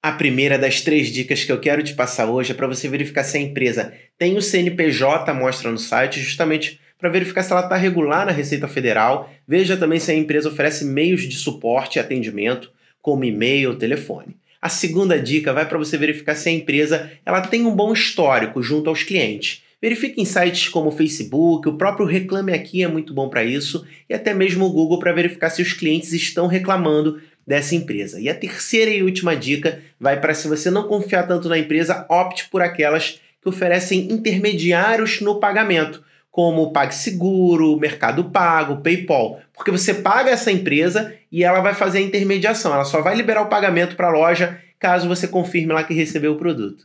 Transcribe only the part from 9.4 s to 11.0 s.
Veja também se a empresa oferece